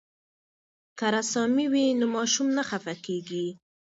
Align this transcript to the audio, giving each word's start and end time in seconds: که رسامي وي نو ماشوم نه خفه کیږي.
که 0.97 1.05
رسامي 1.15 1.65
وي 1.73 1.85
نو 1.99 2.05
ماشوم 2.15 2.47
نه 2.57 2.63
خفه 2.69 2.93
کیږي. 3.05 3.47